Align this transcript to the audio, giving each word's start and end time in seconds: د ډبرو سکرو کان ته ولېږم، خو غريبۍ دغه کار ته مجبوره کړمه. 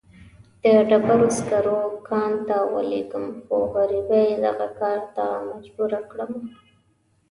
د 0.63 0.65
ډبرو 0.89 1.27
سکرو 1.37 1.79
کان 2.07 2.31
ته 2.47 2.57
ولېږم، 2.73 3.25
خو 3.45 3.57
غريبۍ 3.73 4.29
دغه 4.45 4.67
کار 4.79 4.99
ته 5.15 5.25
مجبوره 5.49 5.99
کړمه. 6.11 6.39